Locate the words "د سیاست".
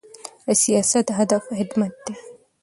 0.45-1.05